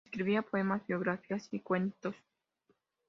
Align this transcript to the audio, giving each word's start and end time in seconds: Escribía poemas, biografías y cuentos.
Escribía 0.07 0.41
poemas, 0.41 0.81
biografías 0.87 1.47
y 1.51 1.59
cuentos. 1.59 2.15